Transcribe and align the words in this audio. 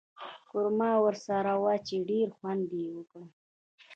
قورمه 0.49 0.91
ورسره 1.05 1.53
وه 1.61 1.73
چې 1.87 1.95
ډېر 2.09 2.27
خوند 2.37 2.69
یې 2.79 2.87
وکړ. 2.95 3.23